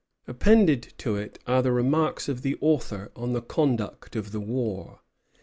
[0.01, 0.25] G.
[0.25, 4.39] Drake.] Appended to it are the remarks of the author on the conduct of the
[4.41, 5.01] war.